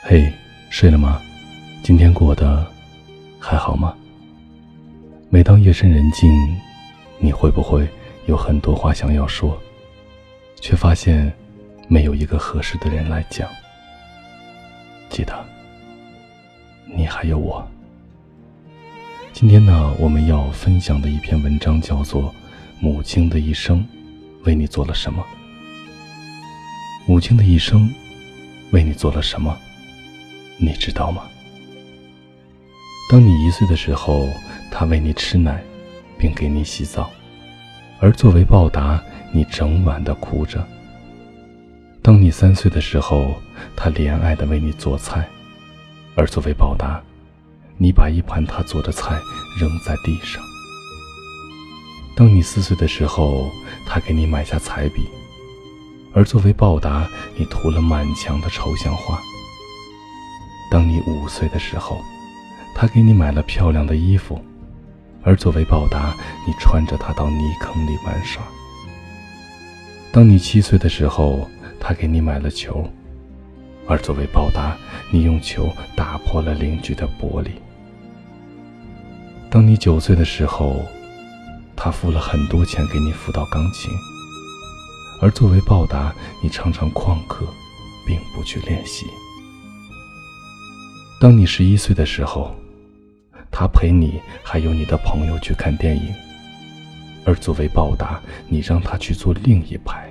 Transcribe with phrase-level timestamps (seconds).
[0.00, 0.32] 嘿，
[0.70, 1.20] 睡了吗？
[1.82, 2.64] 今天过得
[3.38, 3.92] 还好吗？
[5.28, 6.30] 每当夜深人静，
[7.18, 7.86] 你会不会
[8.26, 9.60] 有很多话想要说，
[10.60, 11.30] 却发现
[11.88, 13.48] 没有一个合适的人来讲？
[15.10, 15.44] 记得，
[16.86, 17.66] 你还有我。
[19.32, 22.22] 今天呢，我们要分享的一篇文章叫做
[22.80, 23.84] 《母亲的一生
[24.44, 25.22] 为你做了什么》。
[27.04, 27.92] 母亲的一生
[28.70, 29.58] 为你做了什么？
[30.60, 31.22] 你知道吗？
[33.10, 34.28] 当你一岁的时候，
[34.70, 35.62] 他喂你吃奶，
[36.18, 37.10] 并给你洗澡，
[38.00, 39.00] 而作为报答，
[39.32, 40.66] 你整晚的哭着。
[42.02, 43.34] 当你三岁的时候，
[43.76, 45.28] 他怜爱的为你做菜，
[46.16, 47.00] 而作为报答，
[47.76, 49.16] 你把一盘他做的菜
[49.58, 50.42] 扔在地上。
[52.16, 53.48] 当你四岁的时候，
[53.86, 55.02] 他给你买下彩笔，
[56.12, 59.20] 而作为报答，你涂了满墙的抽象画。
[60.70, 62.00] 当你五岁的时候，
[62.74, 64.38] 他给你买了漂亮的衣服，
[65.22, 66.14] 而作为报答，
[66.46, 68.42] 你穿着它到泥坑里玩耍。
[70.12, 71.48] 当你七岁的时候，
[71.80, 72.88] 他给你买了球，
[73.86, 74.76] 而作为报答，
[75.10, 77.50] 你用球打破了邻居的玻璃。
[79.50, 80.84] 当你九岁的时候，
[81.74, 83.90] 他付了很多钱给你辅导钢琴，
[85.22, 87.46] 而作为报答，你常常旷课，
[88.06, 89.06] 并不去练习。
[91.20, 92.54] 当你十一岁的时候，
[93.50, 96.14] 他陪你还有你的朋友去看电影，
[97.24, 100.08] 而作为报答，你让他去坐另一排。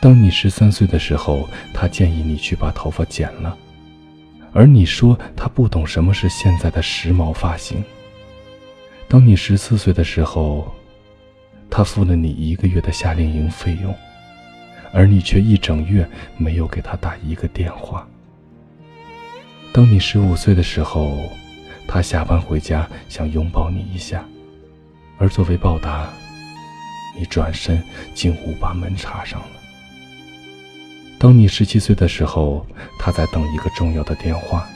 [0.00, 3.56] 当你十三岁的时候，他建议你去把头发剪了，
[4.52, 7.84] 而你说他不懂什么是现在的时髦发型。
[9.06, 10.74] 当你十四岁的时候，
[11.70, 13.94] 他付了你一个月的夏令营费用，
[14.92, 18.04] 而你却一整月没有给他打一个电话。
[19.72, 21.30] 当你十五岁的时候，
[21.86, 24.24] 他下班回家想拥抱你一下，
[25.18, 26.08] 而作为报答，
[27.16, 27.82] 你转身
[28.14, 29.46] 进屋把门插上了。
[31.18, 32.66] 当你十七岁的时候，
[32.98, 34.66] 他在等一个重要的电话，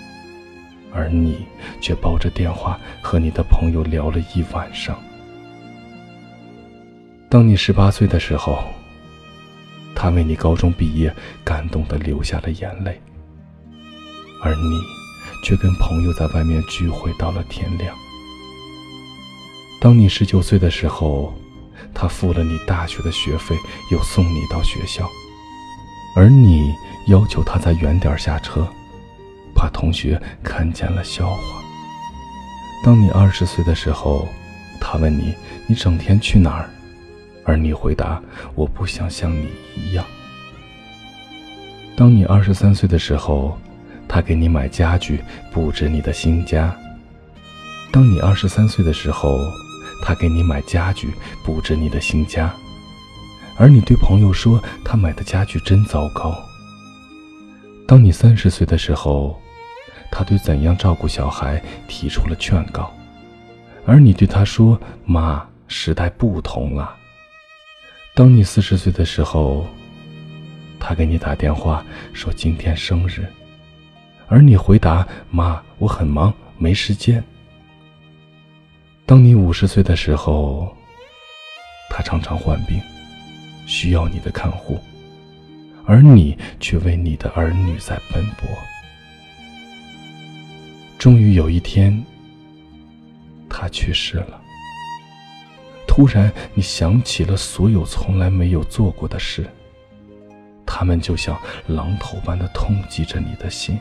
[0.93, 1.47] 而你
[1.81, 4.99] 却抱着电话和你的朋友聊了一晚上。
[7.29, 8.65] 当你十八岁的时候，
[9.95, 13.01] 他为你高中毕业感动的流下了眼泪。
[14.43, 14.81] 而你，
[15.45, 17.95] 却跟朋友在外面聚会到了天亮。
[19.81, 21.33] 当你十九岁的时候，
[21.95, 23.57] 他付了你大学的学费，
[23.91, 25.09] 又送你到学校，
[26.15, 26.75] 而你
[27.09, 28.67] 要求他在远点下车，
[29.55, 31.63] 怕同学看见了笑话。
[32.85, 34.29] 当你二十岁的时候，
[34.81, 35.35] 他问你
[35.67, 36.71] 你整天去哪儿，
[37.45, 38.23] 而你回答
[38.55, 40.05] 我不想像你一样。
[41.97, 43.59] 当你二十三岁的时候，
[44.13, 45.23] 他给你买家具，
[45.53, 46.77] 布置你的新家。
[47.93, 49.39] 当你二十三岁的时候，
[50.03, 52.53] 他给你买家具，布置你的新家，
[53.57, 56.37] 而你对朋友说他买的家具真糟糕。
[57.87, 59.41] 当你三十岁的时候，
[60.11, 62.93] 他对怎样照顾小孩提出了劝告，
[63.87, 66.97] 而你对他说：“妈，时代不同了。”
[68.13, 69.65] 当你四十岁的时候，
[70.81, 73.25] 他给你打电话说今天生日。
[74.31, 77.23] 而你回答：“妈，我很忙，没时间。”
[79.05, 80.73] 当你五十岁的时候，
[81.91, 82.81] 他常常患病，
[83.67, 84.79] 需要你的看护，
[85.85, 88.49] 而你却为你的儿女在奔波。
[90.97, 92.01] 终于有一天，
[93.49, 94.41] 他去世了。
[95.89, 99.45] 突然，你想起了所有从来没有做过的事，
[100.65, 101.37] 他们就像
[101.69, 103.77] 榔头般的痛击着你的心。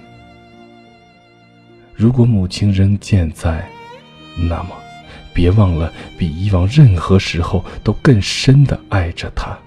[1.99, 3.69] 如果母亲仍健在，
[4.47, 4.69] 那么，
[5.33, 9.59] 别忘了比以往任何时候都更深的爱着她。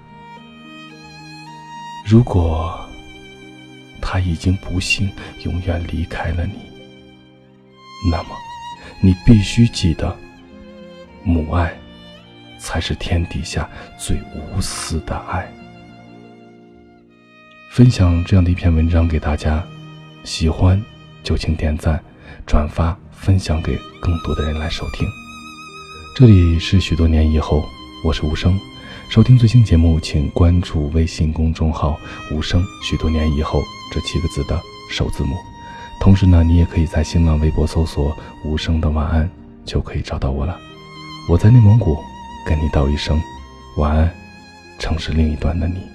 [2.07, 2.89] 如果
[4.01, 5.13] 她已经不幸
[5.45, 6.55] 永远离开了你，
[8.11, 8.31] 那么，
[9.03, 10.17] 你必须记得，
[11.23, 11.71] 母爱
[12.59, 13.69] 才是天底下
[13.99, 15.47] 最无私的爱。
[17.73, 19.63] 分享这样的一篇文章给大家，
[20.25, 20.83] 喜欢
[21.23, 22.03] 就请点赞。
[22.47, 25.09] 转发分享给更多的人来收听。
[26.15, 27.65] 这里是许多年以后，
[28.05, 28.59] 我是无声。
[29.09, 31.99] 收听最新节目，请关注微信公众号
[32.33, 32.65] “无声”。
[32.83, 33.63] 许多年以后
[33.93, 34.59] 这七个字的
[34.91, 35.37] 首字母。
[36.01, 39.31] 同时呢，你也可以在新浪微博搜索“无声的晚安”，
[39.65, 40.59] 就可以找到我了。
[41.29, 41.99] 我在内蒙古，
[42.47, 43.21] 跟你道一声
[43.77, 44.11] 晚安，
[44.79, 45.92] 城市另一端的你。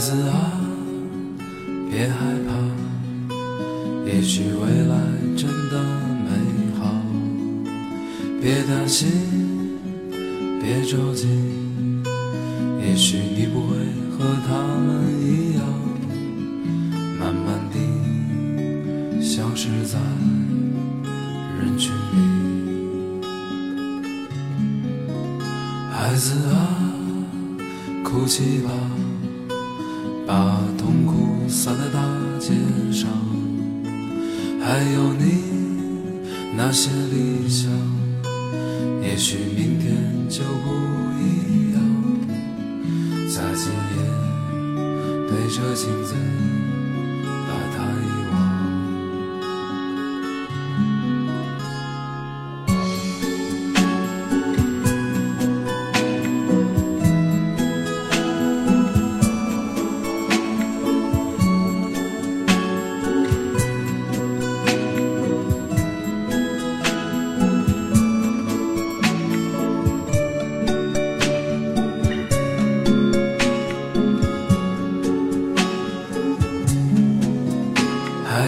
[0.00, 0.58] 孩子啊，
[1.90, 2.16] 别害
[2.48, 3.36] 怕，
[4.06, 4.96] 也许未来
[5.36, 5.84] 真的
[6.24, 6.30] 美
[6.78, 6.90] 好。
[8.40, 9.06] 别担心，
[10.58, 11.28] 别着急，
[12.80, 13.76] 也许你不会
[14.16, 15.66] 和他们一样，
[17.18, 19.98] 慢慢地消失在
[21.60, 23.20] 人群里。
[25.92, 26.56] 孩子啊，
[28.02, 28.70] 哭泣吧。
[30.30, 31.98] 把痛苦洒在大
[32.38, 32.52] 街
[32.92, 33.10] 上，
[34.62, 35.42] 还有你
[36.56, 37.68] 那些理想，
[39.02, 39.92] 也许明天
[40.28, 40.70] 就不
[41.18, 41.82] 一样。
[43.26, 43.96] 在今夜
[45.28, 46.14] 对着镜子。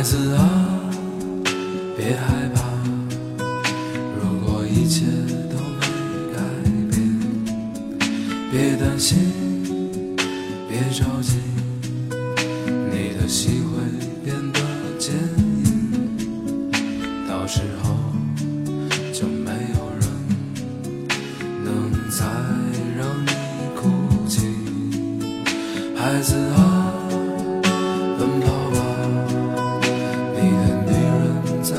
[0.02, 0.50] 孩子啊，
[1.96, 2.41] 别害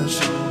[0.05, 0.42] attention.